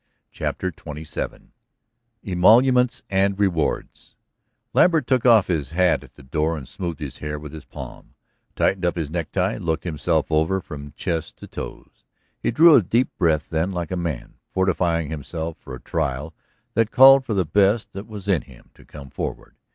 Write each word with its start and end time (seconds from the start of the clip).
CHAPTER 0.31 0.73
XXVII 0.75 1.51
EMOLUMENTS 2.23 3.03
AND 3.11 3.37
REWARDS 3.39 4.15
Lambert 4.73 5.05
took 5.05 5.27
off 5.27 5.45
his 5.45 5.73
hat 5.73 6.03
at 6.03 6.15
the 6.15 6.23
door 6.23 6.57
and 6.57 6.67
smoothed 6.67 6.99
his 7.01 7.19
hair 7.19 7.37
with 7.37 7.53
his 7.53 7.65
palm, 7.65 8.15
tightened 8.55 8.83
up 8.83 8.95
his 8.95 9.11
necktie, 9.11 9.57
looked 9.57 9.83
himself 9.83 10.31
over 10.31 10.59
from 10.59 10.93
chest 10.93 11.37
to 11.37 11.45
toes. 11.47 12.07
He 12.39 12.49
drew 12.49 12.73
a 12.73 12.81
deep 12.81 13.15
breath 13.19 13.51
then, 13.51 13.69
like 13.69 13.91
a 13.91 13.95
man 13.95 14.37
fortifying 14.49 15.11
himself 15.11 15.57
for 15.59 15.75
a 15.75 15.79
trial 15.79 16.33
that 16.73 16.89
called 16.89 17.23
for 17.23 17.35
the 17.35 17.45
best 17.45 17.93
that 17.93 18.07
was 18.07 18.27
in 18.27 18.41
him 18.41 18.71
to 18.73 18.83
come 18.83 19.11
forward. 19.11 19.53